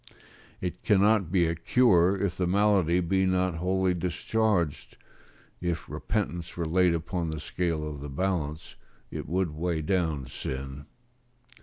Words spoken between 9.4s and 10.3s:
weigh down